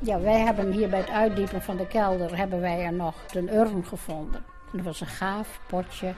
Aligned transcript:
Ja, 0.00 0.20
wij 0.20 0.40
hebben 0.40 0.72
hier 0.72 0.88
bij 0.88 0.98
het 0.98 1.10
uitdiepen 1.10 1.62
van 1.62 1.76
de 1.76 1.86
kelder 1.86 2.36
hebben 2.36 2.60
wij 2.60 2.84
er 2.84 2.92
nog 2.92 3.14
een 3.34 3.54
urn 3.54 3.84
gevonden. 3.84 4.44
Dat 4.72 4.84
was 4.84 5.00
een 5.00 5.06
gaaf 5.06 5.60
potje, 5.66 6.14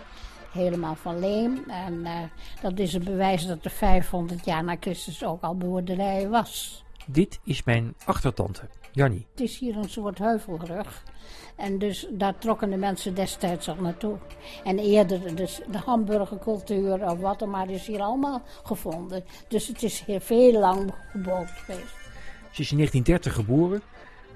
helemaal 0.53 0.95
van 0.95 1.19
leem. 1.19 1.65
En 1.69 2.07
eh, 2.07 2.19
dat 2.63 2.79
is 2.79 2.95
een 2.95 3.05
bewijs 3.05 3.47
dat 3.47 3.65
er 3.65 3.71
500 3.71 4.45
jaar 4.45 4.65
na 4.65 4.77
Christus 4.81 5.25
ook 5.25 5.43
al 5.43 5.57
boerderij 5.57 6.29
was. 6.29 6.85
Dit 7.07 7.41
is 7.45 7.65
mijn 7.65 7.95
achtertante, 8.05 8.69
Jannie. 8.93 9.27
Het 9.31 9.41
is 9.41 9.59
hier 9.59 9.77
een 9.77 9.89
soort 9.89 10.19
heuvelrug. 10.19 11.03
En 11.57 11.79
dus 11.79 12.07
daar 12.11 12.39
trokken 12.39 12.71
de 12.71 12.77
mensen 12.77 13.15
destijds 13.15 13.69
al 13.69 13.77
naartoe. 13.81 14.17
En 14.65 14.79
eerder 14.79 15.35
dus 15.37 15.61
de 15.71 15.79
hamburgercultuur 15.79 17.11
of 17.11 17.19
wat 17.19 17.41
er 17.41 17.49
maar 17.49 17.71
is 17.71 17.87
hier 17.87 18.01
allemaal 18.01 18.43
gevonden. 18.63 19.25
Dus 19.49 19.67
het 19.67 19.83
is 19.83 20.05
hier 20.05 20.21
veel 20.21 20.53
lang 20.53 20.95
gebogen 21.11 21.47
geweest. 21.47 21.99
Ze 22.51 22.63
is 22.63 22.71
in 22.71 22.77
1930 22.77 23.35
geboren, 23.35 23.83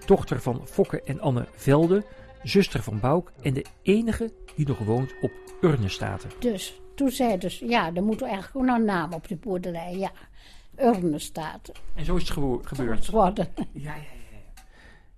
dochter 0.06 0.40
van 0.40 0.60
Fokke 0.64 1.02
en 1.02 1.20
Anne 1.20 1.46
Velde, 1.55 2.05
zuster 2.42 2.82
van 2.82 3.00
Bouk 3.00 3.32
en 3.42 3.55
de 3.55 3.64
enige 3.82 4.32
die 4.55 4.66
nog 4.66 4.78
woont 4.78 5.14
op 5.20 5.32
Urnestaten. 5.60 6.30
Dus 6.38 6.80
toen 6.94 7.10
zei 7.10 7.38
dus, 7.38 7.58
ja, 7.58 7.94
er 7.94 8.02
moet 8.02 8.22
eigenlijk 8.22 8.56
ook 8.56 8.77
een 8.77 8.84
naam 8.84 9.12
op 9.12 9.28
de 9.28 9.36
boerderij. 9.36 9.96
Ja, 9.96 10.10
Urnestaten. 10.78 11.74
En 11.94 12.05
zo 12.05 12.16
is 12.16 12.28
het 12.28 12.38
gebeurd. 12.62 13.10
Worden. 13.10 13.48
Ja, 13.56 13.64
ja, 13.72 13.94
ja. 13.94 13.94
ja. 13.94 14.23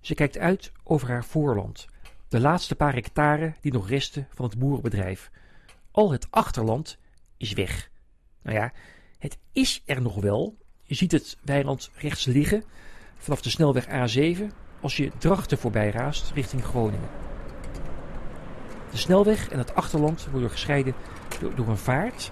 Ze 0.07 0.15
kijkt 0.15 0.37
uit 0.37 0.71
over 0.83 1.07
haar 1.07 1.25
voorland. 1.25 1.87
De 2.27 2.39
laatste 2.39 2.75
paar 2.75 2.93
hectare 2.93 3.53
die 3.61 3.71
nog 3.71 3.89
resten 3.89 4.27
van 4.33 4.45
het 4.45 4.59
boerenbedrijf. 4.59 5.31
Al 5.91 6.11
het 6.11 6.27
achterland 6.29 6.97
is 7.37 7.53
weg. 7.53 7.89
Nou 8.41 8.57
ja, 8.57 8.73
het 9.17 9.37
is 9.51 9.83
er 9.85 10.01
nog 10.01 10.15
wel. 10.15 10.57
Je 10.83 10.95
ziet 10.95 11.11
het 11.11 11.37
weiland 11.43 11.91
rechts 11.95 12.25
liggen 12.25 12.63
vanaf 13.17 13.41
de 13.41 13.49
snelweg 13.49 13.85
A7 13.85 14.41
als 14.81 14.97
je 14.97 15.11
Drachten 15.17 15.57
voorbij 15.57 15.89
raast 15.89 16.31
richting 16.31 16.63
Groningen. 16.63 17.09
De 18.91 18.97
snelweg 18.97 19.49
en 19.49 19.57
het 19.57 19.75
achterland 19.75 20.27
worden 20.31 20.49
gescheiden 20.49 20.93
door, 21.39 21.55
door 21.55 21.67
een 21.67 21.77
vaart 21.77 22.31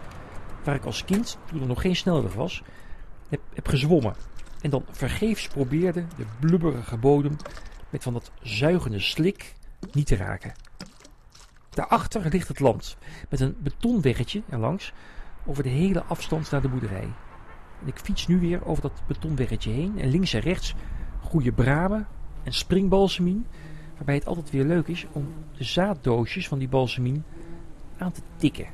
waar 0.63 0.75
ik 0.75 0.85
als 0.85 1.05
kind, 1.05 1.37
toen 1.45 1.61
er 1.61 1.67
nog 1.67 1.81
geen 1.81 1.95
snelweg 1.95 2.33
was, 2.33 2.63
heb, 3.29 3.41
heb 3.53 3.67
gezwommen. 3.67 4.15
En 4.65 4.71
dan 4.71 4.85
vergeefs 4.91 5.47
probeerde 5.47 6.05
de 6.17 6.25
blubberige 6.39 6.97
bodem 6.97 7.35
met 7.89 8.03
van 8.03 8.13
dat 8.13 8.31
zuigende 8.41 8.99
slik 8.99 9.53
niet 9.91 10.07
te 10.07 10.15
raken. 10.15 10.53
Daarachter 11.69 12.27
ligt 12.31 12.47
het 12.47 12.59
land 12.59 12.97
met 13.29 13.39
een 13.39 13.55
betonweggetje 13.59 14.41
erlangs 14.49 14.93
over 15.45 15.63
de 15.63 15.69
hele 15.69 16.03
afstand 16.03 16.51
naar 16.51 16.61
de 16.61 16.69
boerderij. 16.69 17.13
En 17.81 17.87
ik 17.87 17.97
fiets 17.97 18.27
nu 18.27 18.39
weer 18.39 18.65
over 18.65 18.81
dat 18.81 19.01
betonweggetje 19.07 19.71
heen 19.71 19.99
en 19.99 20.09
links 20.09 20.33
en 20.33 20.39
rechts 20.39 20.75
groeien 21.23 21.53
bramen 21.53 22.07
en 22.43 22.53
springbalsemien, 22.53 23.45
waarbij 23.95 24.15
het 24.15 24.27
altijd 24.27 24.49
weer 24.49 24.65
leuk 24.65 24.87
is 24.87 25.05
om 25.11 25.33
de 25.57 25.63
zaaddoosjes 25.63 26.47
van 26.47 26.59
die 26.59 26.69
balsemien 26.69 27.23
aan 27.97 28.11
te 28.11 28.21
tikken, 28.35 28.67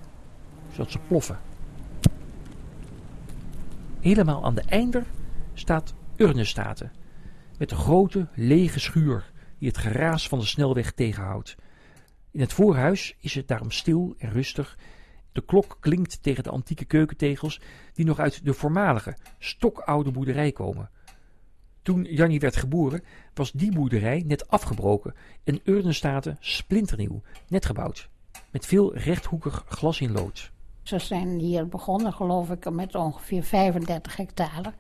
zodat 0.72 0.92
ze 0.92 1.00
ploffen. 1.08 1.40
Helemaal 4.00 4.46
aan 4.46 4.56
de 4.56 4.64
einder 4.68 5.06
staat 5.54 5.94
Urnestaten, 6.16 6.92
met 7.58 7.72
een 7.72 7.78
grote 7.78 8.28
lege 8.36 8.80
schuur 8.80 9.32
die 9.58 9.68
het 9.68 9.78
geraas 9.78 10.28
van 10.28 10.40
de 10.40 10.46
snelweg 10.46 10.92
tegenhoudt. 10.92 11.56
In 12.32 12.40
het 12.40 12.54
voorhuis 12.54 13.16
is 13.20 13.34
het 13.34 13.48
daarom 13.48 13.72
stil 13.72 14.16
en 14.18 14.32
rustig. 14.32 14.78
De 15.32 15.42
klok 15.46 15.78
klinkt 15.80 16.24
tegen 16.24 16.44
de 16.44 16.50
antieke 16.50 16.86
keukentegels 16.86 17.62
die 17.94 18.06
nog 18.06 18.20
uit 18.20 18.46
de 18.46 18.54
voormalige, 18.54 19.18
stokoude 19.40 20.12
boerderij 20.12 20.52
komen. 20.52 20.90
Toen 21.82 22.04
Jannie 22.04 22.40
werd 22.40 22.56
geboren, 22.56 23.04
was 23.34 23.52
die 23.52 23.72
boerderij 23.72 24.24
net 24.26 24.48
afgebroken 24.48 25.16
en 25.44 25.60
Urnestaten 25.64 26.38
splinternieuw, 26.40 27.22
net 27.48 27.66
gebouwd, 27.66 28.10
met 28.52 28.66
veel 28.66 28.96
rechthoekig 28.96 29.64
glas 29.68 30.00
in 30.02 30.12
lood. 30.12 30.52
Ze 30.84 31.00
zijn 31.00 31.40
hier 31.40 31.68
begonnen, 31.68 32.14
geloof 32.14 32.50
ik, 32.50 32.72
met 32.72 32.96
ongeveer 32.96 33.44
35 33.44 34.16
hectare. 34.16 34.74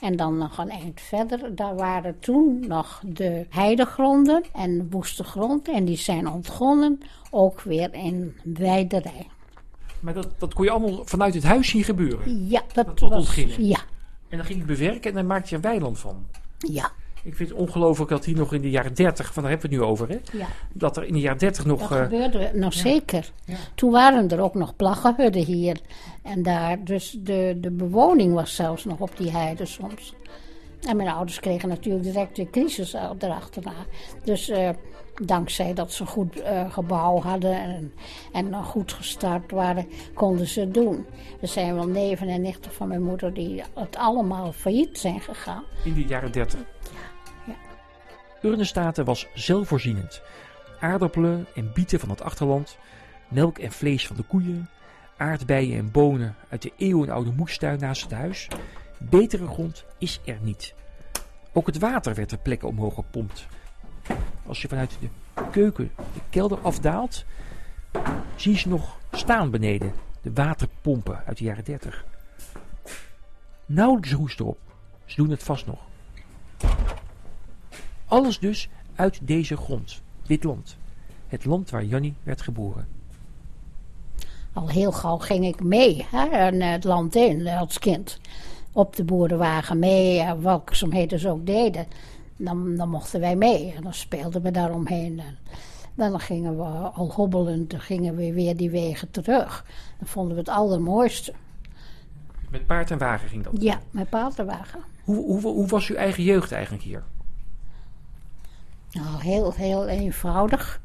En 0.00 0.16
dan 0.16 0.38
nog 0.38 0.58
een 0.58 0.70
eind 0.70 1.00
verder, 1.00 1.54
daar 1.54 1.76
waren 1.76 2.18
toen 2.18 2.64
nog 2.66 3.02
de 3.06 3.46
heidegronden 3.50 4.44
en 4.52 4.90
woeste 4.90 5.24
grond. 5.24 5.68
En 5.68 5.84
die 5.84 5.96
zijn 5.96 6.28
ontgonnen, 6.28 7.00
ook 7.30 7.60
weer 7.60 7.94
in 7.94 8.36
weiderij. 8.44 9.26
Maar 10.00 10.14
dat, 10.14 10.28
dat 10.38 10.54
kon 10.54 10.64
je 10.64 10.70
allemaal 10.70 11.04
vanuit 11.04 11.34
het 11.34 11.44
huis 11.44 11.68
zien 11.68 11.84
gebeuren. 11.84 12.46
Ja, 12.48 12.62
dat, 12.72 12.98
Dat 12.98 13.10
was... 13.10 13.34
Ja, 13.58 13.78
En 14.28 14.36
dan 14.36 14.46
ging 14.46 14.58
je 14.58 14.64
bewerken 14.64 15.10
en 15.10 15.16
dan 15.16 15.26
maakte 15.26 15.48
je 15.48 15.54
een 15.56 15.60
weiland 15.60 15.98
van. 15.98 16.26
ja, 16.58 16.90
Ik 17.26 17.34
vind 17.34 17.48
het 17.48 17.58
ongelooflijk 17.58 18.10
dat 18.10 18.24
hier 18.24 18.36
nog 18.36 18.52
in 18.52 18.60
de 18.60 18.70
jaren 18.70 18.94
30, 18.94 19.32
van 19.32 19.42
daar 19.42 19.52
hebben 19.52 19.70
we 19.70 19.76
het 19.76 19.84
nu 19.84 19.90
over, 19.90 20.08
hè? 20.08 20.38
ja. 20.38 20.46
Dat 20.72 20.96
er 20.96 21.04
in 21.04 21.12
de 21.12 21.20
jaren 21.20 21.38
30 21.38 21.64
nog. 21.64 21.80
Dat 21.80 21.90
eh, 21.90 22.02
gebeurde 22.02 22.50
nog 22.54 22.74
ja. 22.74 22.80
zeker. 22.80 23.32
Ja. 23.44 23.56
Toen 23.74 23.90
waren 23.90 24.28
er 24.30 24.40
ook 24.40 24.54
nog 24.54 24.76
plaggenhudden 24.76 25.44
hier. 25.44 25.80
En 26.22 26.42
daar, 26.42 26.84
dus 26.84 27.16
de, 27.20 27.56
de 27.60 27.70
bewoning 27.70 28.34
was 28.34 28.54
zelfs 28.54 28.84
nog 28.84 28.98
op 28.98 29.16
die 29.16 29.30
heide 29.30 29.66
soms. 29.66 30.14
En 30.88 30.96
mijn 30.96 31.08
ouders 31.08 31.40
kregen 31.40 31.68
natuurlijk 31.68 32.04
direct 32.04 32.36
de 32.36 32.50
crisis 32.50 32.92
erachterna. 33.18 33.74
Dus 34.24 34.48
eh, 34.48 34.70
dankzij 35.24 35.74
dat 35.74 35.92
ze 35.92 36.06
goed 36.06 36.40
eh, 36.40 36.72
gebouw 36.72 37.20
hadden 37.20 37.62
en, 37.62 37.92
en 38.32 38.48
nog 38.48 38.66
goed 38.66 38.92
gestart 38.92 39.50
waren, 39.50 39.86
konden 40.14 40.46
ze 40.46 40.60
het 40.60 40.74
doen. 40.74 41.06
Er 41.40 41.48
zijn 41.48 41.74
wel 41.74 41.88
neven 41.88 42.28
en 42.28 42.42
nichten 42.42 42.70
van 42.70 42.88
mijn 42.88 43.02
moeder 43.02 43.34
die 43.34 43.62
het 43.74 43.96
allemaal 43.96 44.52
failliet 44.52 44.98
zijn 44.98 45.20
gegaan. 45.20 45.64
in 45.84 45.94
de 45.94 46.04
jaren 46.04 46.32
30. 46.32 46.60
ja. 46.60 47.15
Urnestaten 48.46 49.04
was 49.04 49.26
zelfvoorzienend. 49.34 50.22
Aardappelen 50.80 51.46
en 51.54 51.72
bieten 51.72 52.00
van 52.00 52.08
het 52.08 52.22
achterland, 52.22 52.78
melk 53.28 53.58
en 53.58 53.72
vlees 53.72 54.06
van 54.06 54.16
de 54.16 54.22
koeien, 54.22 54.68
aardbeien 55.16 55.78
en 55.78 55.90
bonen 55.90 56.34
uit 56.48 56.62
de 56.62 56.72
eeuwenoude 56.76 57.30
moestuin 57.30 57.78
naast 57.78 58.02
het 58.02 58.12
huis. 58.12 58.48
Betere 58.98 59.46
grond 59.46 59.84
is 59.98 60.20
er 60.24 60.38
niet. 60.40 60.74
Ook 61.52 61.66
het 61.66 61.78
water 61.78 62.14
werd 62.14 62.28
ter 62.28 62.38
plekke 62.38 62.66
omhoog 62.66 62.94
gepompt. 62.94 63.46
Als 64.46 64.62
je 64.62 64.68
vanuit 64.68 64.98
de 65.00 65.08
keuken 65.50 65.90
de 65.96 66.20
kelder 66.30 66.58
afdaalt, 66.58 67.24
zie 68.36 68.58
je 68.58 68.68
nog 68.68 68.98
staan 69.12 69.50
beneden. 69.50 69.92
De 70.22 70.32
waterpompen 70.32 71.22
uit 71.24 71.38
de 71.38 71.44
jaren 71.44 71.64
30. 71.64 72.04
Nauwelijks 73.66 74.12
roest 74.12 74.40
erop. 74.40 74.58
Ze 75.04 75.16
doen 75.16 75.30
het 75.30 75.42
vast 75.42 75.66
nog. 75.66 75.85
Alles 78.08 78.38
dus 78.38 78.68
uit 78.94 79.18
deze 79.22 79.56
grond, 79.56 80.02
dit 80.26 80.44
land. 80.44 80.76
Het 81.26 81.44
land 81.44 81.70
waar 81.70 81.84
Jannie 81.84 82.14
werd 82.22 82.42
geboren. 82.42 82.86
Al 84.52 84.68
heel 84.68 84.92
gauw 84.92 85.16
ging 85.16 85.46
ik 85.46 85.62
mee 85.62 86.06
hè, 86.10 86.26
en, 86.26 86.60
het 86.60 86.84
land 86.84 87.14
in 87.14 87.48
als 87.48 87.78
kind. 87.78 88.20
Op 88.72 88.96
de 88.96 89.04
boerenwagen 89.04 89.78
mee, 89.78 90.20
eh, 90.20 90.32
werkzaamheden 90.32 91.18
ze 91.18 91.28
ook 91.28 91.46
deden. 91.46 91.86
Dan, 92.36 92.74
dan 92.76 92.88
mochten 92.88 93.20
wij 93.20 93.36
mee 93.36 93.72
en 93.76 93.82
dan 93.82 93.94
speelden 93.94 94.42
we 94.42 94.50
daaromheen. 94.50 95.20
En 95.96 96.10
dan 96.10 96.20
gingen 96.20 96.56
we 96.56 96.62
al 96.62 97.12
hobbelend, 97.12 97.70
dan 97.70 97.80
gingen 97.80 98.16
we 98.16 98.32
weer 98.32 98.56
die 98.56 98.70
wegen 98.70 99.10
terug. 99.10 99.64
Dan 99.98 100.08
vonden 100.08 100.34
we 100.34 100.40
het 100.40 100.48
allermooiste. 100.50 101.32
Met 102.50 102.66
paard 102.66 102.90
en 102.90 102.98
wagen 102.98 103.28
ging 103.28 103.44
dat. 103.44 103.52
Ja, 103.58 103.80
met 103.90 104.08
paardenwagen. 104.08 104.80
Hoe, 105.04 105.24
hoe, 105.24 105.40
hoe 105.40 105.66
was 105.66 105.88
uw 105.88 105.96
eigen 105.96 106.22
jeugd 106.22 106.52
eigenlijk 106.52 106.82
hier? 106.82 107.02
Nou, 108.96 109.22
heel, 109.22 109.52
heel 109.52 109.86
eenvoudig. 109.88 110.80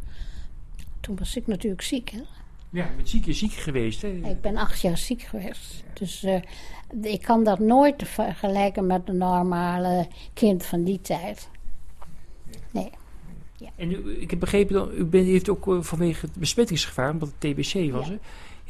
Toen 0.99 1.15
was 1.17 1.35
ik 1.35 1.47
natuurlijk 1.47 1.81
ziek. 1.81 2.09
Hè? 2.09 2.21
Ja, 2.69 2.89
met 2.97 3.09
ziek 3.09 3.25
is 3.25 3.37
ziek 3.39 3.51
geweest. 3.53 4.01
Hè? 4.01 4.07
Ik 4.07 4.41
ben 4.41 4.57
acht 4.57 4.81
jaar 4.81 4.97
ziek 4.97 5.21
geweest. 5.21 5.83
Dus 5.93 6.23
eh, 6.23 6.41
ik 7.01 7.21
kan 7.21 7.43
dat 7.43 7.59
nooit 7.59 8.07
vergelijken 8.07 8.87
met 8.87 9.01
een 9.09 9.17
normale 9.17 10.07
kind 10.33 10.65
van 10.65 10.83
die 10.83 11.01
tijd. 11.01 11.49
Nee. 12.71 12.89
En 13.75 13.91
u, 13.91 14.21
ik 14.21 14.29
heb 14.29 14.39
begrepen, 14.39 14.73
dat 14.73 14.91
u 14.93 15.05
bent, 15.05 15.25
heeft 15.25 15.49
ook 15.49 15.67
eh, 15.67 15.81
vanwege 15.81 16.25
het 16.25 16.35
besmettingsgevaar, 16.35 17.11
omdat 17.11 17.29
het 17.39 17.39
TBC 17.39 17.91
was, 17.91 18.07
Ja. 18.07 18.11
hè, 18.11 18.17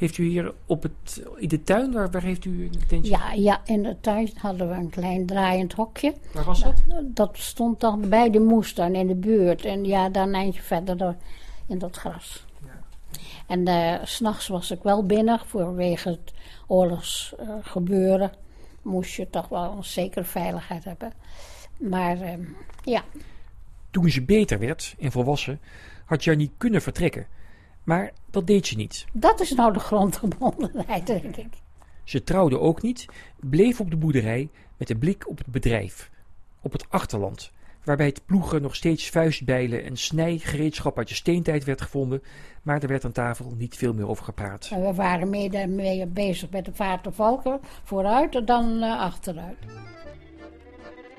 heeft 0.02 0.18
u 0.18 0.26
hier 0.26 0.54
op 0.66 0.84
het, 0.84 1.24
in 1.36 1.48
de 1.48 1.64
tuin, 1.64 1.92
waar, 1.92 2.12
waar 2.12 2.24
heeft 2.24 2.46
u 2.46 2.64
een 2.64 2.88
tentje? 2.88 3.12
Ja, 3.12 3.32
ja, 3.32 3.62
in 3.66 3.84
de 3.84 3.98
tuin 4.00 4.30
hadden 4.36 4.70
we 4.70 4.76
een 4.76 4.90
klein 4.90 5.26
draaiend 5.26 5.74
hokje. 5.74 6.14
Waar 6.34 6.44
was 6.44 6.64
dat? 6.64 6.84
Dat 7.04 7.38
stond 7.38 7.80
dan 7.80 8.10
bij 8.10 8.30
de 8.30 8.40
moestuin 8.40 8.96
in 8.96 9.08
de 9.08 9.16
buurt. 9.16 9.66
En 9.66 9.86
ja, 9.86 10.10
daar 10.10 10.28
een 10.28 10.34
eindje 10.34 10.62
verder 10.62 10.98
door 10.98 11.16
in 11.68 11.78
dat 11.78 11.98
gras. 11.98 12.46
Ja. 12.64 12.82
En 13.48 13.68
eh, 13.68 14.06
s 14.06 14.16
s'nachts 14.16 14.48
was 14.48 14.72
ik 14.72 14.84
wel 14.84 15.06
binnen 15.06 15.40
vanwege 15.46 16.10
het 16.10 16.34
oorlogsgebeuren. 16.68 18.32
Moest 18.82 19.16
je 19.16 19.30
toch 19.30 19.48
wel 19.48 19.72
een 19.78 19.84
zekere 19.84 20.24
veiligheid 20.24 20.84
hebben. 20.84 21.14
Maar 21.78 22.22
eh, 22.22 22.34
ja, 22.84 23.04
Toen 23.92 24.10
ze 24.10 24.22
beter 24.22 24.60
werd 24.60 24.96
en 25.00 25.12
volwassen, 25.12 25.60
had 26.06 26.24
Jannie 26.24 26.52
kunnen 26.58 26.82
vertrekken. 26.82 27.28
Maar 27.84 28.12
dat 28.30 28.48
deed 28.48 28.68
ze 28.68 28.76
niet. 28.76 29.06
Dat 29.14 29.42
is 29.42 29.54
nou 29.54 29.74
de 29.74 29.80
grondgebondenheid, 29.80 31.08
denk 31.08 31.36
ik. 31.36 31.48
Ze 32.04 32.24
trouwde 32.24 32.60
ook 32.60 32.82
niet, 32.82 33.06
bleef 33.40 33.80
op 33.80 33.90
de 33.90 33.98
boerderij 33.98 34.50
met 34.78 34.90
een 34.90 35.00
blik 35.00 35.30
op 35.30 35.38
het 35.38 35.48
bedrijf, 35.48 36.10
op 36.62 36.72
het 36.72 36.86
achterland, 36.90 37.52
waarbij 37.84 38.06
het 38.06 38.26
ploegen 38.26 38.62
nog 38.62 38.76
steeds 38.76 39.10
vuistbijlen 39.10 39.84
en 39.84 39.98
snijgereedschap 39.98 40.98
uit 40.98 41.08
de 41.08 41.14
steentijd 41.14 41.64
werd 41.64 41.82
gevonden, 41.82 42.24
maar 42.62 42.82
er 42.82 42.88
werd 42.88 43.06
aan 43.06 43.12
tafel 43.12 43.54
niet 43.58 43.76
veel 43.76 43.94
meer 43.94 44.08
over 44.08 44.24
gepraat. 44.24 44.70
We 44.70 44.94
waren 44.94 45.30
meer, 45.30 45.70
meer 45.70 46.12
bezig 46.12 46.50
met 46.50 46.66
de 46.66 46.74
vaart 46.74 47.04
de 47.04 47.12
valken, 47.12 47.60
vooruit 47.84 48.48
dan 48.48 48.84
uh, 48.84 49.00
achteruit. 49.00 49.58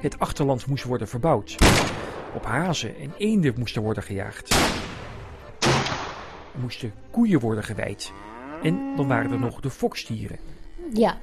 Het 0.01 0.19
achterland 0.19 0.67
moest 0.67 0.85
worden 0.85 1.09
verbouwd. 1.09 1.57
Op 2.35 2.45
hazen 2.45 2.97
en 2.97 3.13
eenden 3.19 3.55
moesten 3.59 3.83
worden 3.83 4.03
gejaagd. 4.03 4.55
Moesten 6.61 6.93
koeien 7.11 7.41
worden 7.41 7.65
gewijd. 7.65 8.13
En 8.63 8.97
dan 8.97 9.09
waren 9.09 9.31
er 9.31 9.39
nog 9.39 9.61
de 9.61 9.71
fokstieren. 9.71 10.39
Ja, 10.93 11.19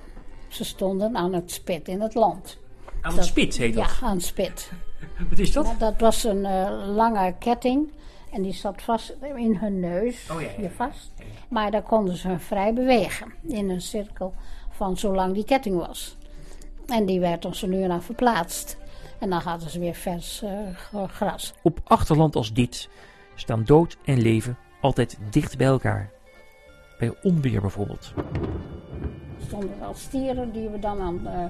ze 0.48 0.64
stonden 0.64 1.16
aan 1.16 1.34
het 1.34 1.52
spit 1.52 1.88
in 1.88 2.02
het 2.02 2.14
land. 2.14 2.58
Aan 3.02 3.16
het 3.16 3.26
spit 3.26 3.58
heet 3.58 3.76
dat? 3.76 3.98
Ja, 4.00 4.08
aan 4.08 4.16
het 4.16 4.26
spit. 4.26 4.72
Wat 5.30 5.40
is 5.40 5.52
dat? 5.52 5.76
Dat 5.80 6.00
was 6.00 6.24
een 6.24 6.44
uh, 6.44 6.88
lange 6.96 7.36
ketting 7.40 7.92
en 8.32 8.42
die 8.42 8.54
zat 8.54 8.82
vast 8.82 9.16
in 9.36 9.56
hun 9.56 9.80
neus, 9.80 10.30
oh, 10.32 10.42
ja, 10.42 10.50
ja. 10.58 10.70
vast. 10.70 11.12
Maar 11.48 11.72
daar 11.72 11.84
konden 11.84 12.16
ze 12.16 12.40
vrij 12.40 12.74
bewegen 12.74 13.34
in 13.48 13.70
een 13.70 13.82
cirkel 13.82 14.34
van 14.70 14.98
zolang 14.98 15.34
die 15.34 15.46
ketting 15.46 15.76
was. 15.76 16.18
En 16.88 17.06
die 17.06 17.20
werd 17.20 17.48
zo 17.52 17.68
nu 17.68 17.82
en 17.84 17.90
dan 17.90 18.04
verplaatst. 18.04 18.78
En 19.20 19.30
dan 19.30 19.42
hadden 19.42 19.70
ze 19.70 19.80
weer 19.80 19.96
vers 19.96 20.44
uh, 20.44 21.08
gras. 21.08 21.54
Op 21.62 21.80
achterland 21.84 22.36
als 22.36 22.54
dit 22.54 22.90
staan 23.36 23.64
dood 23.64 23.98
en 24.06 24.22
leven 24.22 24.58
altijd 24.80 25.18
dicht 25.30 25.58
bij 25.58 25.68
elkaar. 25.68 26.12
Bij 27.00 27.14
onweer 27.22 27.62
bijvoorbeeld. 27.62 28.14
Er 29.40 29.46
stonden 29.46 29.80
wel 29.80 29.94
stieren 29.94 30.52
die 30.52 30.70
we 30.70 30.80
dan 30.80 31.02
aan, 31.02 31.20
uh, 31.24 31.46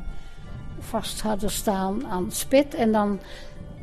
vast 0.79 1.21
hadden 1.21 1.51
staan 1.51 2.07
aan 2.07 2.31
spit. 2.31 2.73
En 2.73 2.91
dan, 2.91 3.19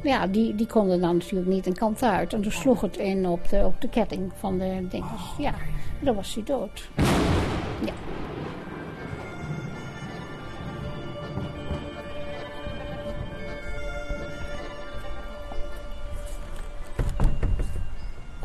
ja, 0.02 0.26
die, 0.26 0.54
die 0.54 0.66
konden 0.66 1.00
dan 1.00 1.16
natuurlijk 1.16 1.50
niet 1.50 1.66
een 1.66 1.76
kant 1.76 2.02
uit. 2.02 2.32
En 2.32 2.42
toen 2.42 2.52
sloeg 2.52 2.80
het 2.80 2.96
in 2.96 3.26
op 3.26 3.48
de, 3.48 3.64
op 3.64 3.80
de 3.80 3.88
ketting 3.88 4.32
van 4.38 4.58
de 4.58 4.86
dingen. 4.90 5.10
Ja, 5.38 5.54
dan 6.00 6.14
was 6.14 6.34
hij 6.34 6.44
dood. 6.44 6.88
Ja. 7.84 7.92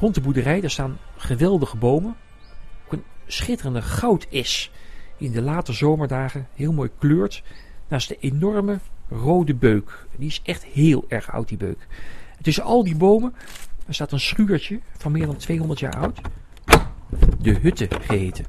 Rond 0.02 0.16
de 0.16 0.22
boerderij 0.22 0.62
daar 0.62 0.70
staan 0.70 0.98
geweldige 1.18 1.78
bomen. 1.78 2.16
Ook 2.86 2.94
een 2.94 3.04
schitterende 3.26 3.82
goudes 3.82 4.72
die 5.18 5.28
in 5.28 5.34
de 5.34 5.42
late 5.42 5.74
zomerdagen 5.74 6.48
heel 6.54 6.74
mooi 6.74 6.90
kleurt. 7.00 7.44
Naast 7.88 8.08
de 8.08 8.18
enorme 8.20 8.80
rode 9.10 9.56
beuk. 9.56 10.06
Die 10.18 10.28
is 10.28 10.42
echt 10.44 10.64
heel 10.64 11.06
erg 11.08 11.32
oud, 11.32 11.48
die 11.48 11.58
beuk. 11.58 11.88
En 12.38 12.44
tussen 12.44 12.64
al 12.64 12.84
die 12.84 12.96
bomen 12.96 13.34
staat 13.90 14.12
een 14.12 14.20
schuurtje 14.20 14.80
van 14.98 15.12
meer 15.12 15.26
dan 15.26 15.38
200 15.38 15.80
jaar 15.80 15.96
oud. 15.96 16.22
De 17.40 17.60
Hutte 17.60 17.88
geheten. 18.02 18.46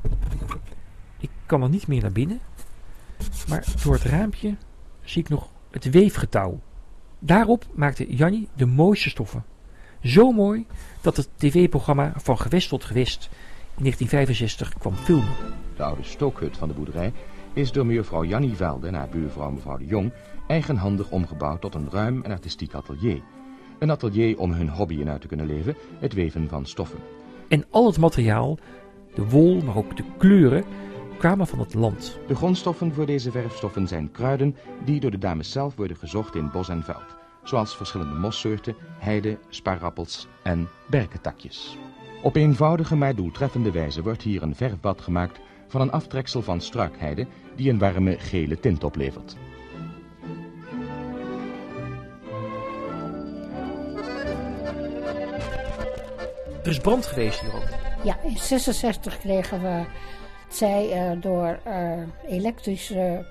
Ik 1.19 1.31
kan 1.47 1.63
er 1.63 1.69
niet 1.69 1.87
meer 1.87 2.03
naar 2.03 2.13
binnen. 2.13 2.41
Maar 3.49 3.65
door 3.85 3.95
het 3.95 4.03
raampje 4.03 4.57
zie 5.03 5.23
ik 5.23 5.29
nog 5.29 5.51
het 5.71 5.91
weefgetouw. 5.91 6.61
Daarop 7.19 7.67
maakte 7.75 8.15
Jannie 8.15 8.49
de 8.55 8.67
mooiste 8.67 9.09
stoffen. 9.09 9.45
Zo 10.03 10.33
mooi 10.33 10.67
dat 11.01 11.17
het 11.17 11.29
tv-programma 11.37 12.13
Van 12.17 12.39
Gewest 12.39 12.69
tot 12.69 12.85
Gewest 12.85 13.29
in 13.77 13.83
1965 13.83 14.79
kwam 14.79 14.95
filmen. 14.95 15.35
De 15.77 15.83
oude 15.83 16.03
stookhut 16.03 16.57
van 16.57 16.69
de 16.69 16.75
boerderij 16.75 17.13
is 17.53 17.73
door 17.73 17.87
mevrouw 17.87 18.25
Jannie 18.25 18.55
Velde 18.55 18.87
en 18.87 18.95
haar 18.95 19.09
buurvrouw 19.09 19.51
mevrouw 19.51 19.77
de 19.77 19.87
Jong 19.87 20.13
eigenhandig 20.47 21.11
omgebouwd 21.11 21.61
tot 21.61 21.75
een 21.75 21.91
ruim 21.91 22.23
en 22.23 22.31
artistiek 22.31 22.75
atelier. 22.75 23.23
Een 23.79 23.91
atelier 23.91 24.39
om 24.39 24.53
hun 24.53 24.69
hobby 24.69 24.95
in 24.95 25.09
uit 25.09 25.21
te 25.21 25.27
kunnen 25.27 25.47
leven, 25.47 25.77
het 25.99 26.13
weven 26.13 26.49
van 26.49 26.67
stoffen. 26.67 26.99
En 27.49 27.65
al 27.71 27.87
het 27.87 27.99
materiaal, 27.99 28.59
de 29.15 29.29
wol, 29.29 29.61
maar 29.61 29.77
ook 29.77 29.97
de 29.97 30.05
kleuren, 30.19 30.65
kwamen 31.19 31.47
van 31.47 31.59
het 31.59 31.75
land. 31.75 32.19
De 32.27 32.35
grondstoffen 32.35 32.93
voor 32.93 33.07
deze 33.07 33.31
verfstoffen 33.31 33.89
zijn 33.89 34.11
kruiden 34.11 34.57
die 34.85 35.01
door 35.01 35.11
de 35.11 35.19
dames 35.19 35.51
zelf 35.51 35.77
worden 35.77 35.97
gezocht 35.97 36.35
in 36.35 36.51
bos 36.51 36.69
en 36.69 36.83
veld 36.83 37.21
zoals 37.43 37.77
verschillende 37.77 38.15
mossoorten, 38.15 38.77
heide, 38.99 39.39
sparappels 39.49 40.29
en 40.43 40.69
berkentakjes. 40.87 41.77
Op 42.23 42.37
eenvoudige 42.37 42.97
maar 42.97 43.15
doeltreffende 43.15 43.71
wijze 43.71 44.03
wordt 44.03 44.23
hier 44.23 44.43
een 44.43 44.55
verfbad 44.55 45.01
gemaakt 45.01 45.41
van 45.69 45.81
een 45.81 45.93
aftreksel 45.93 46.43
van 46.43 46.61
struikheide 46.61 47.27
die 47.57 47.71
een 47.71 47.79
warme 47.79 48.19
gele 48.19 48.61
tint 48.61 48.85
oplevert. 48.85 49.37
Er 56.63 56.69
is 56.69 56.79
brand 56.79 57.07
geweest 57.07 57.41
hier 57.41 57.55
ook. 57.55 57.69
Ja, 58.05 58.17
in 58.23 58.37
66 58.37 59.19
kregen 59.19 59.63
we, 59.63 59.85
zij 60.49 61.13
uh, 61.13 61.23
door 61.23 61.59
uh, 61.67 62.03
elektrische 62.27 63.27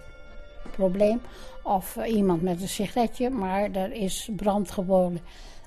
probleem 0.71 1.21
of 1.63 1.97
iemand 2.05 2.41
met 2.41 2.61
een 2.61 2.69
sigaretje, 2.69 3.29
maar 3.29 3.71
er 3.71 3.91
is 3.93 4.29
brand 4.35 4.71
gewoon 4.71 5.19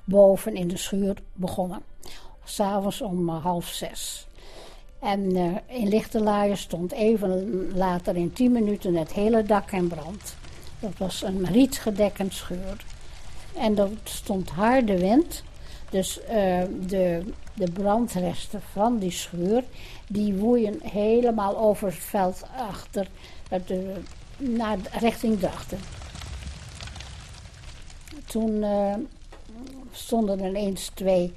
boven 0.03 0.55
in 0.55 0.67
de 0.67 0.77
schuur 0.77 1.15
begonnen. 1.33 1.81
S'avonds 2.43 3.01
om 3.01 3.29
half 3.29 3.67
zes. 3.67 4.27
En 4.99 5.35
uh, 5.35 5.55
in 5.65 5.87
Lichterlaaien 5.87 6.57
stond 6.57 6.91
even 6.91 7.67
later 7.75 8.15
in 8.15 8.33
tien 8.33 8.51
minuten 8.51 8.95
het 8.95 9.13
hele 9.13 9.43
dak 9.43 9.71
in 9.71 9.87
brand. 9.87 10.35
Dat 10.79 10.97
was 10.97 11.21
een 11.21 11.45
rietgedekkend 11.45 12.33
schuur. 12.33 12.85
En 13.57 13.77
er 13.77 13.89
stond 14.03 14.49
harde 14.49 14.97
wind. 14.99 15.43
Dus 15.89 16.19
de, 16.87 17.23
de 17.53 17.71
brandresten 17.71 18.61
van 18.71 18.97
die 18.97 19.11
schuur, 19.11 19.63
die 20.07 20.33
woeien 20.33 20.79
helemaal 20.83 21.57
over 21.57 21.87
het 21.87 21.95
veld 21.95 22.43
achter 22.57 23.07
de, 23.65 23.93
naar 24.37 24.77
richting 24.99 25.39
Drachten. 25.39 25.79
Toen 28.25 28.51
uh, 28.51 28.93
stonden 29.91 30.39
er 30.39 30.53
eens 30.53 30.91
twee 30.93 31.33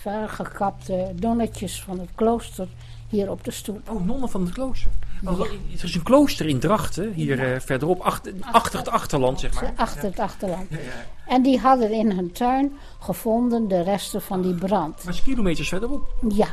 vergekapte 0.00 1.14
nonnetjes 1.20 1.82
van 1.82 1.98
het 1.98 2.08
klooster 2.14 2.68
hier 3.08 3.30
op 3.30 3.44
de 3.44 3.50
stoep. 3.50 3.90
Oh, 3.90 4.04
nonnen 4.04 4.28
van 4.28 4.44
het 4.44 4.52
klooster. 4.52 4.90
Ja. 5.22 5.30
Er 5.30 5.84
is 5.84 5.94
een 5.94 6.02
klooster 6.02 6.46
in 6.46 6.58
Drachten, 6.60 7.12
hier 7.12 7.36
ja. 7.36 7.54
uh, 7.54 7.60
verderop, 7.60 8.00
achter, 8.00 8.34
achter, 8.40 8.78
het 8.78 8.88
achterland, 8.88 9.40
zeg 9.40 9.54
maar. 9.54 9.72
Achter 9.76 10.02
het 10.02 10.18
achterland. 10.18 10.70
Ja, 10.70 10.78
en 11.26 11.42
die 11.42 11.58
hadden 11.58 11.92
in 11.92 12.10
hun 12.10 12.32
tuin 12.32 12.72
gevonden 12.98 13.68
de 13.68 13.82
resten 13.82 14.22
van 14.22 14.42
die 14.42 14.54
brand. 14.54 15.04
Maar 15.04 15.20
kilometers 15.24 15.68
verderop. 15.68 16.14
Ja. 16.28 16.48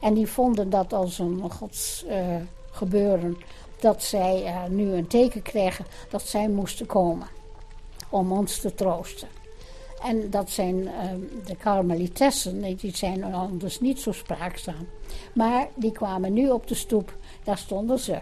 En 0.00 0.14
die 0.14 0.26
vonden 0.26 0.70
dat 0.70 0.92
als 0.92 1.18
een 1.18 1.50
gods 1.50 2.04
uh, 2.08 2.14
gebeuren 2.70 3.36
dat 3.80 4.02
zij 4.02 4.42
uh, 4.44 4.64
nu 4.68 4.92
een 4.92 5.06
teken 5.06 5.42
kregen 5.42 5.86
dat 6.10 6.22
zij 6.22 6.48
moesten 6.48 6.86
komen 6.86 7.26
om 8.08 8.32
ons 8.32 8.58
te 8.58 8.74
troosten. 8.74 9.28
En 10.02 10.30
dat 10.30 10.50
zijn 10.50 10.76
uh, 10.76 10.90
de 11.46 11.56
karmelitessen, 11.56 12.76
die 12.76 12.96
zijn 12.96 13.34
anders 13.34 13.80
niet 13.80 14.00
zo 14.00 14.12
spraakzaam. 14.12 14.88
Maar 15.32 15.68
die 15.74 15.92
kwamen 15.92 16.32
nu 16.32 16.50
op 16.50 16.66
de 16.66 16.74
stoep, 16.74 17.14
daar 17.44 17.58
stonden 17.58 17.98
ze. 17.98 18.18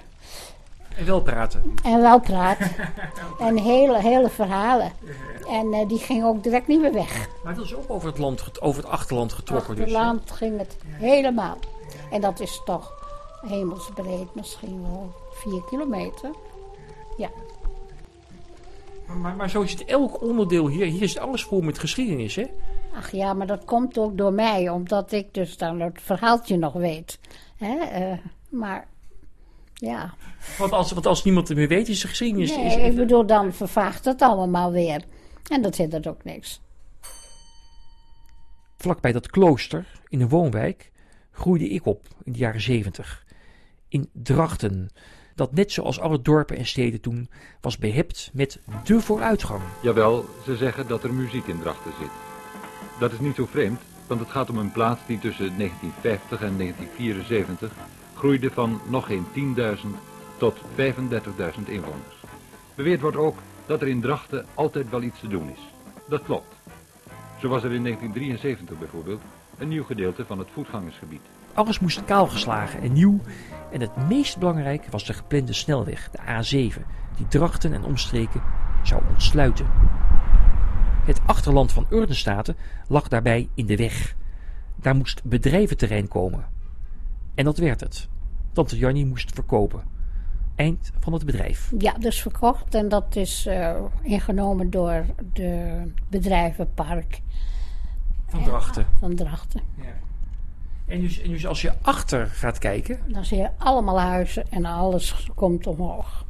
En 0.97 1.07
wel 1.07 1.23
praten. 1.23 1.75
En 1.85 2.01
wel 2.01 2.21
praten. 2.21 2.71
en 3.39 3.59
hele, 3.59 4.01
hele 4.01 4.31
verhalen. 4.31 4.93
En 5.49 5.67
uh, 5.67 5.89
die 5.89 5.99
gingen 5.99 6.27
ook 6.27 6.43
direct 6.43 6.67
niet 6.67 6.81
meer 6.81 6.93
weg. 6.93 7.29
Maar 7.45 7.55
dat 7.55 7.65
is 7.65 7.75
ook 7.75 7.91
over 7.91 8.09
het, 8.09 8.19
land, 8.19 8.61
over 8.61 8.83
het 8.83 8.91
achterland 8.91 9.33
getrokken. 9.33 9.71
Over 9.71 9.85
het 9.85 9.95
achterland 9.95 10.29
dus, 10.29 10.37
ging 10.37 10.59
het 10.59 10.77
helemaal. 10.91 11.59
En 12.11 12.21
dat 12.21 12.41
is 12.41 12.61
toch 12.65 12.93
hemelsbreed, 13.47 14.35
misschien 14.35 14.83
wel 14.83 15.13
vier 15.39 15.63
kilometer. 15.65 16.31
Ja. 17.17 17.31
Maar, 19.17 19.37
maar 19.37 19.51
zo 19.51 19.63
is 19.63 19.71
het 19.71 19.85
elk 19.85 20.23
onderdeel 20.23 20.69
hier. 20.69 20.87
Hier 20.87 21.03
is 21.03 21.19
alles 21.19 21.45
vol 21.45 21.61
met 21.61 21.79
geschiedenis, 21.79 22.35
hè? 22.35 22.47
Ach 22.95 23.11
ja, 23.11 23.33
maar 23.33 23.47
dat 23.47 23.65
komt 23.65 23.99
ook 23.99 24.19
door 24.19 24.33
mij, 24.33 24.69
omdat 24.69 25.13
ik 25.13 25.35
dus 25.35 25.57
dan 25.57 25.81
het 25.81 26.03
verhaaltje 26.03 26.57
nog 26.57 26.73
weet. 26.73 27.19
Hè? 27.57 28.01
Uh, 28.01 28.19
maar 28.49 28.89
ja. 29.75 30.15
Want 30.59 30.73
als, 30.73 30.93
want 30.93 31.07
als 31.07 31.25
niemand 31.25 31.49
er 31.49 31.57
meer 31.57 31.69
weet, 31.69 31.89
is 31.89 32.01
de 32.01 32.09
geschiedenis. 32.09 32.57
Nee, 32.57 32.65
is, 32.65 32.77
ik 32.77 32.97
bedoel, 32.97 33.27
dan 33.27 33.53
vervaagt 33.53 34.05
het 34.05 34.23
allemaal 34.23 34.73
weer. 34.73 35.05
En 35.51 35.63
dat 35.63 35.77
hindert 35.77 36.07
ook 36.07 36.25
niks. 36.25 36.61
Vlakbij 38.77 39.13
dat 39.13 39.31
klooster, 39.31 40.01
in 40.09 40.21
een 40.21 40.29
woonwijk, 40.29 40.91
groeide 41.31 41.69
ik 41.69 41.87
op 41.87 42.07
in 42.25 42.33
de 42.33 42.39
jaren 42.39 42.61
zeventig. 42.61 43.25
In 43.89 44.09
Drachten, 44.13 44.91
dat 45.39 45.53
net 45.53 45.73
zoals 45.73 46.01
alle 46.01 46.23
dorpen 46.23 46.57
en 46.57 46.67
steden 46.67 47.01
toen 47.01 47.29
was 47.61 47.79
behept 47.79 48.31
met 48.33 48.61
de 48.85 49.01
vooruitgang. 49.01 49.63
Jawel, 49.83 50.25
ze 50.45 50.57
zeggen 50.57 50.89
dat 50.89 51.05
er 51.05 51.15
muziek 51.15 51.47
in 51.47 51.61
Drachten 51.61 51.93
zit. 52.01 52.11
Dat 52.99 53.13
is 53.13 53.19
niet 53.19 53.35
zo 53.35 53.47
vreemd, 53.47 53.81
want 54.07 54.21
het 54.21 54.31
gaat 54.31 54.51
om 54.51 54.59
een 54.59 54.73
plaats 54.73 55.01
die 55.07 55.19
tussen 55.19 55.59
1950 55.59 56.41
en 56.43 56.59
1974 56.59 57.73
groeide 58.15 58.51
van 58.51 58.81
nog 58.89 59.07
geen 59.07 59.27
10.000 59.57 59.89
tot 60.37 60.57
35.000 60.57 60.65
inwoners. 61.65 62.17
Beweerd 62.75 63.01
wordt 63.01 63.17
ook 63.17 63.39
dat 63.67 63.81
er 63.81 63.89
in 63.89 64.01
Drachten 64.01 64.47
altijd 64.55 64.91
wel 64.91 65.03
iets 65.03 65.21
te 65.21 65.29
doen 65.29 65.51
is. 65.51 65.61
Dat 66.09 66.23
klopt. 66.23 66.55
Zo 67.41 67.49
was 67.49 67.63
er 67.65 67.73
in 67.73 67.83
1973 67.83 68.79
bijvoorbeeld 68.79 69.21
een 69.59 69.69
nieuw 69.69 69.85
gedeelte 69.85 70.25
van 70.25 70.39
het 70.39 70.49
voetgangersgebied. 70.53 71.38
Alles 71.55 71.79
moest 71.79 72.05
kaalgeslagen 72.05 72.81
en 72.81 72.93
nieuw. 72.93 73.21
En 73.73 73.81
het 73.81 74.09
meest 74.09 74.39
belangrijk 74.39 74.87
was 74.91 75.05
de 75.05 75.13
geplande 75.13 75.53
snelweg, 75.53 76.11
de 76.11 76.19
A7, 76.19 76.83
die 77.17 77.29
Drachten 77.29 77.73
en 77.73 77.85
omstreken 77.85 78.43
zou 78.83 79.03
ontsluiten. 79.09 79.67
Het 81.05 81.21
achterland 81.27 81.73
van 81.73 81.87
Urdenstaten 81.91 82.57
lag 82.89 83.09
daarbij 83.09 83.49
in 83.55 83.67
de 83.67 83.77
weg. 83.77 84.17
Daar 84.77 84.97
moest 84.97 85.25
bedrijventerrein 85.25 86.09
komen. 86.09 86.45
En 87.35 87.45
dat 87.45 87.59
werd 87.59 87.81
het. 87.81 88.09
Tante 88.53 88.79
Jannie 88.79 89.07
moest 89.07 89.33
verkopen. 89.35 89.83
Eind 90.55 90.91
van 90.99 91.13
het 91.13 91.25
bedrijf. 91.25 91.73
Ja, 91.79 91.93
dus 91.93 92.23
verkocht 92.23 92.75
en 92.75 92.89
dat 92.89 93.17
is 93.17 93.47
uh, 93.47 93.75
ingenomen 94.03 94.71
door 94.71 95.05
de 95.33 95.83
bedrijvenpark 96.09 97.21
van 98.27 98.43
Drachten. 98.43 98.87
Van 98.99 99.15
Drachten. 99.15 99.61
Ja. 99.77 99.85
En, 100.89 101.01
dus, 101.01 101.21
en 101.21 101.31
dus 101.31 101.47
als 101.47 101.63
je 101.63 101.73
achter 101.83 102.27
gaat 102.27 102.59
kijken. 102.59 102.99
Dan 103.07 103.25
zie 103.25 103.39
je 103.39 103.49
allemaal 103.59 104.01
huizen 104.01 104.51
en 104.51 104.65
alles 104.65 105.29
komt 105.35 105.67
omhoog. 105.67 106.27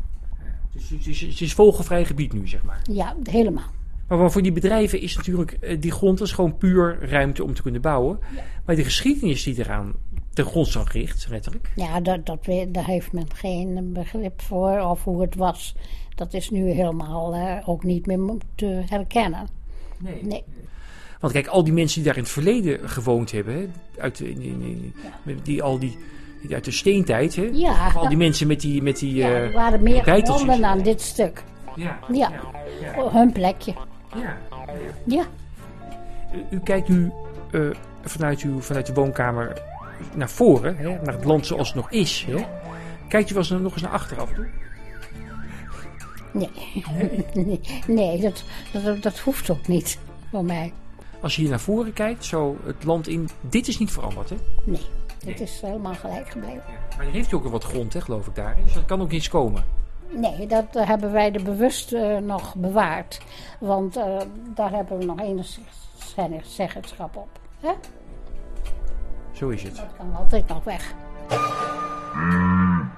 Dus 0.73 0.91
het 0.91 1.07
is, 1.07 1.21
het 1.21 1.41
is 1.41 1.53
vogelvrij 1.53 2.05
gebied 2.05 2.33
nu, 2.33 2.49
zeg 2.49 2.63
maar. 2.63 2.81
Ja, 2.91 3.15
helemaal. 3.23 3.71
Maar 4.09 4.31
voor 4.31 4.43
die 4.43 4.53
bedrijven 4.53 5.01
is 5.01 5.17
natuurlijk, 5.17 5.53
eh, 5.53 5.81
die 5.81 5.91
grond 5.91 6.21
is 6.21 6.33
gewoon 6.33 6.57
puur 6.57 6.99
ruimte 7.01 7.45
om 7.45 7.55
te 7.55 7.63
kunnen 7.63 7.81
bouwen. 7.81 8.19
Maar 8.65 8.77
de 8.77 8.85
geschiedenis 8.85 9.43
die 9.43 9.59
eraan 9.59 9.95
ten 10.33 10.45
grondslag 10.45 10.93
richt, 10.93 11.27
letterlijk. 11.31 11.73
Ja, 11.77 12.01
dat, 12.01 12.27
dat, 12.27 12.45
daar 12.69 12.87
heeft 12.87 13.13
men 13.13 13.35
geen 13.35 13.93
begrip 13.93 14.43
voor, 14.43 14.81
of 14.81 15.05
hoe 15.05 15.21
het 15.21 15.35
was. 15.35 15.75
Dat 16.15 16.35
is 16.35 16.51
nu 16.51 16.71
helemaal 16.71 17.35
uh, 17.35 17.69
ook 17.69 17.85
niet 17.85 18.07
meer 18.07 18.37
te 18.55 18.83
herkennen. 18.87 19.49
Nee. 19.99 20.25
nee. 20.25 20.45
Want 21.21 21.33
kijk, 21.33 21.47
al 21.47 21.65
die 21.65 21.73
mensen 21.73 21.97
die 21.97 22.05
daar 22.05 22.17
in 22.17 22.23
het 22.23 22.33
verleden 22.33 22.89
gewoond 22.89 23.31
hebben, 23.31 23.55
hè, 23.55 23.67
uit, 24.01 24.21
in, 24.21 24.43
in, 24.43 24.95
die, 25.43 25.63
al 25.63 25.79
die, 25.79 25.99
uit 26.51 26.65
de 26.65 26.71
steentijd, 26.71 27.37
hè, 27.37 27.51
ja, 27.53 27.93
al 27.95 28.09
die 28.09 28.17
mensen 28.17 28.47
met 28.47 28.61
die, 28.61 28.83
met 28.83 28.99
die 28.99 29.15
ja, 29.15 29.29
er 29.29 29.53
waren 29.53 29.83
meer 29.83 30.03
gebonden 30.03 30.65
aan 30.65 30.83
dit 30.83 31.01
stuk. 31.01 31.43
Ja, 31.77 31.99
ja. 32.13 32.33
ja. 32.81 33.11
hun 33.11 33.33
plekje. 33.33 33.75
Ja. 34.15 34.37
Ja. 35.05 35.25
U, 36.35 36.57
u 36.57 36.61
kijkt 36.61 36.89
nu 36.89 37.13
uh, 37.51 37.71
vanuit, 38.05 38.41
uw, 38.41 38.61
vanuit 38.61 38.87
de 38.87 38.95
woonkamer 38.95 39.63
naar 40.15 40.31
voren, 40.31 40.77
hè, 40.77 41.03
naar 41.03 41.15
het 41.15 41.25
land 41.25 41.47
zoals 41.47 41.67
het 41.67 41.77
nog 41.77 41.91
is. 41.91 42.27
Hè. 42.29 42.45
Kijkt 43.09 43.31
u 43.31 43.35
wel 43.35 43.43
eens 43.43 43.63
nog 43.63 43.73
eens 43.73 43.83
naar 43.83 43.91
achter 43.91 44.21
af? 44.21 44.31
Nee, 46.33 46.51
nee, 47.35 47.61
nee 47.87 48.21
dat, 48.21 48.45
dat, 48.73 49.03
dat 49.03 49.19
hoeft 49.19 49.51
ook 49.51 49.69
niet 49.69 49.99
voor 50.31 50.45
mij. 50.45 50.73
Als 51.21 51.37
je 51.37 51.41
hier 51.41 51.51
naar 51.51 51.61
voren 51.61 51.93
kijkt, 51.93 52.25
zo 52.25 52.57
het 52.65 52.85
land 52.85 53.09
in, 53.09 53.29
dit 53.41 53.69
is 53.69 53.79
niet 53.79 53.91
veranderd, 53.91 54.31
hè? 54.31 54.37
Nee, 54.65 54.87
dit 55.19 55.41
is 55.41 55.61
helemaal 55.61 55.95
gelijk 55.95 56.31
gebleven. 56.31 56.63
Ja. 56.67 56.97
Maar 56.97 57.07
je 57.07 57.13
heeft 57.13 57.35
ook 57.35 57.49
wat 57.49 57.65
grond, 57.65 57.93
hè, 57.93 58.01
geloof 58.01 58.27
ik, 58.27 58.35
daar. 58.35 58.57
Dus 58.65 58.75
dat 58.75 58.85
kan 58.85 59.01
ook 59.01 59.11
iets 59.11 59.29
komen. 59.29 59.65
Nee, 60.11 60.47
dat 60.47 60.67
hebben 60.73 61.13
wij 61.13 61.33
er 61.33 61.43
bewust 61.43 61.93
uh, 61.93 62.17
nog 62.19 62.55
bewaard. 62.55 63.21
Want 63.61 63.97
uh, 63.97 64.21
daar 64.55 64.71
hebben 64.71 64.99
we 64.99 65.05
nog 65.05 65.21
enigszins 65.21 65.89
zeggenschap 66.43 67.17
op. 67.17 67.29
Hè? 67.61 67.73
Zo 69.33 69.49
is 69.49 69.63
het. 69.63 69.77
Dat 69.77 69.97
kan 69.97 70.17
altijd 70.17 70.49
nog 70.49 70.65
weg. 70.65 70.95
Mm. 72.15 72.91